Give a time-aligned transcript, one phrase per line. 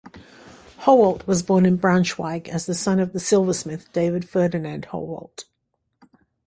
[0.79, 5.45] Howaldt was born in Braunschweig as the son of the silversmith David Ferdinand Howaldt.